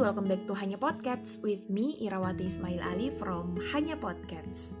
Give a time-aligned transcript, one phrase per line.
[0.00, 4.72] welcome back to Hanya Podcast with me Irawati Ismail Ali from Hanya Podcast.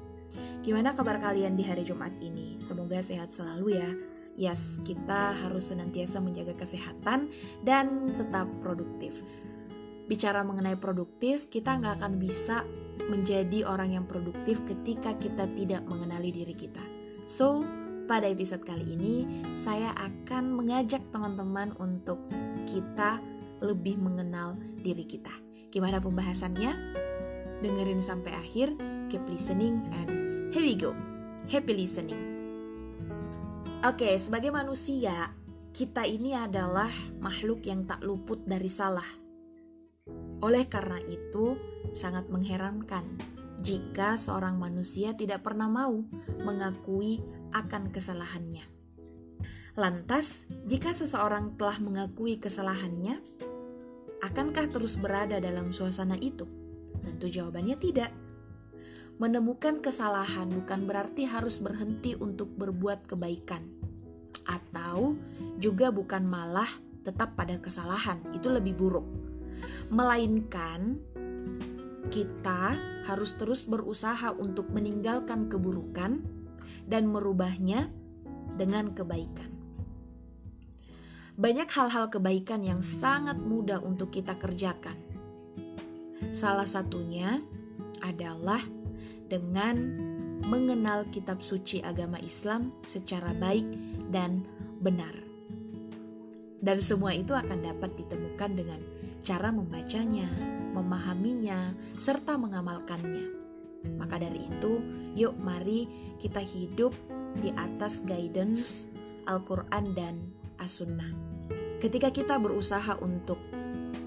[0.64, 2.56] Gimana kabar kalian di hari Jumat ini?
[2.56, 3.90] Semoga sehat selalu ya.
[4.40, 7.28] Yes, kita harus senantiasa menjaga kesehatan
[7.60, 9.20] dan tetap produktif.
[10.08, 12.64] Bicara mengenai produktif, kita nggak akan bisa
[13.12, 16.80] menjadi orang yang produktif ketika kita tidak mengenali diri kita.
[17.28, 17.60] So,
[18.08, 22.24] pada episode kali ini, saya akan mengajak teman-teman untuk
[22.64, 23.20] kita
[23.60, 25.32] lebih mengenal diri kita.
[25.70, 26.72] Gimana pembahasannya?
[27.60, 28.72] Dengerin sampai akhir,
[29.12, 30.10] keep listening, and
[30.50, 30.96] here we go.
[31.46, 32.18] Happy listening.
[33.80, 35.32] Oke, sebagai manusia,
[35.72, 36.90] kita ini adalah
[37.22, 39.06] makhluk yang tak luput dari salah.
[40.40, 41.56] Oleh karena itu,
[41.92, 43.04] sangat mengherankan
[43.60, 46.00] jika seorang manusia tidak pernah mau
[46.44, 47.20] mengakui
[47.52, 48.64] akan kesalahannya.
[49.76, 53.20] Lantas, jika seseorang telah mengakui kesalahannya,
[54.20, 56.44] akankah terus berada dalam suasana itu?
[57.00, 58.12] Tentu jawabannya tidak.
[59.20, 63.68] Menemukan kesalahan bukan berarti harus berhenti untuk berbuat kebaikan,
[64.48, 65.12] atau
[65.60, 66.68] juga bukan malah
[67.04, 69.04] tetap pada kesalahan, itu lebih buruk.
[69.92, 70.96] Melainkan
[72.08, 76.24] kita harus terus berusaha untuk meninggalkan keburukan
[76.88, 77.92] dan merubahnya
[78.56, 79.49] dengan kebaikan.
[81.40, 84.92] Banyak hal-hal kebaikan yang sangat mudah untuk kita kerjakan.
[86.28, 87.40] Salah satunya
[88.04, 88.60] adalah
[89.24, 89.80] dengan
[90.44, 93.64] mengenal kitab suci agama Islam secara baik
[94.12, 94.44] dan
[94.84, 95.16] benar.
[96.60, 98.80] Dan semua itu akan dapat ditemukan dengan
[99.24, 100.28] cara membacanya,
[100.76, 103.24] memahaminya, serta mengamalkannya.
[103.96, 104.76] Maka dari itu,
[105.16, 105.88] yuk mari
[106.20, 106.92] kita hidup
[107.40, 108.92] di atas guidance
[109.24, 110.20] Al-Quran dan
[110.60, 111.10] As-Sunnah.
[111.80, 113.40] Ketika kita berusaha untuk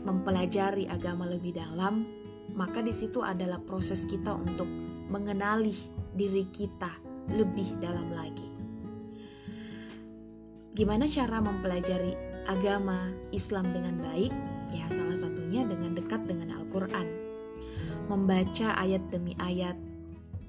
[0.05, 2.05] mempelajari agama lebih dalam,
[2.53, 4.69] maka di situ adalah proses kita untuk
[5.09, 5.73] mengenali
[6.13, 6.94] diri kita
[7.33, 8.50] lebih dalam lagi.
[10.73, 12.13] Gimana cara mempelajari
[12.50, 14.33] agama Islam dengan baik?
[14.73, 17.05] Ya, salah satunya dengan dekat dengan Al-Qur'an.
[18.09, 19.78] Membaca ayat demi ayat,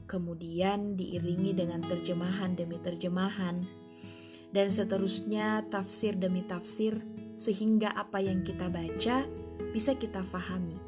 [0.08, 3.68] kemudian diiringi dengan terjemahan demi terjemahan,
[4.54, 7.02] dan seterusnya tafsir demi tafsir
[7.34, 9.26] sehingga apa yang kita baca
[9.74, 10.78] bisa kita fahami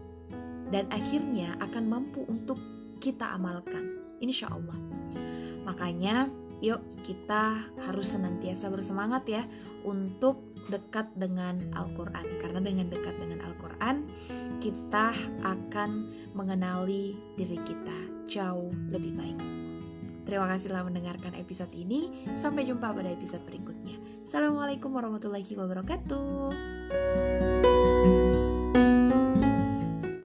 [0.70, 2.62] dan akhirnya akan mampu untuk
[3.02, 4.78] kita amalkan insya Allah.
[5.66, 6.30] Makanya
[6.62, 9.42] yuk kita harus senantiasa bersemangat ya
[9.82, 12.26] untuk dekat dengan Al-Quran.
[12.38, 14.06] Karena dengan dekat dengan Al-Quran
[14.62, 15.90] kita akan
[16.38, 19.65] mengenali diri kita jauh lebih baik
[20.26, 22.26] Terima kasih telah mendengarkan episode ini.
[22.34, 23.94] Sampai jumpa pada episode berikutnya.
[24.26, 26.50] Assalamualaikum warahmatullahi wabarakatuh.